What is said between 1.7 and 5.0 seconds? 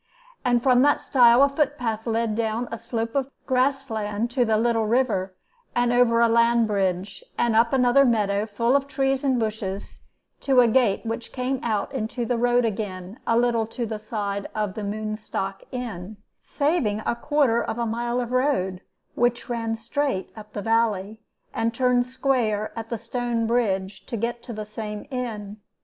path led down a slope of grass land to the little